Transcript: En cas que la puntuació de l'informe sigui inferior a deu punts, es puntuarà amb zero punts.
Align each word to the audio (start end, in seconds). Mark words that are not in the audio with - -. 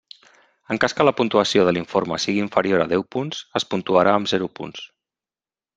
En 0.75 0.79
cas 0.85 0.95
que 0.99 1.05
la 1.07 1.13
puntuació 1.19 1.65
de 1.67 1.75
l'informe 1.77 2.19
sigui 2.25 2.43
inferior 2.47 2.85
a 2.87 2.91
deu 2.95 3.07
punts, 3.17 3.45
es 3.61 3.69
puntuarà 3.75 4.19
amb 4.21 4.35
zero 4.35 4.53
punts. 4.61 4.89